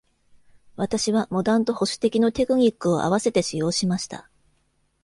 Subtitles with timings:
[0.77, 4.31] 私は、モダンと保守的のテクニックを合わせて使用しました。